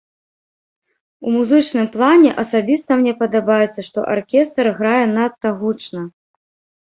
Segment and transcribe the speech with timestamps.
[1.27, 6.01] У музычным плане асабіста мне падаецца, што аркестр грае надта гучна.